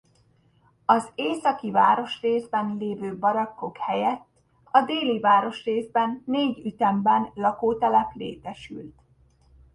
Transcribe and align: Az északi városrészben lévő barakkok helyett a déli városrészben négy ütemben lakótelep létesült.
Az 0.85 1.11
északi 1.15 1.71
városrészben 1.71 2.75
lévő 2.79 3.17
barakkok 3.17 3.77
helyett 3.77 4.25
a 4.71 4.81
déli 4.81 5.19
városrészben 5.19 6.23
négy 6.25 6.65
ütemben 6.65 7.31
lakótelep 7.33 8.13
létesült. 8.13 9.01